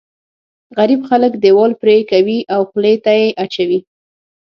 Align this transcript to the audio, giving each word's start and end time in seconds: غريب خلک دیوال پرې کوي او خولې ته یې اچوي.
غريب 0.77 1.01
خلک 1.09 1.31
دیوال 1.43 1.71
پرې 1.81 1.97
کوي 2.11 2.39
او 2.53 2.61
خولې 2.69 2.93
ته 3.03 3.11
یې 3.19 3.27
اچوي. 3.43 3.79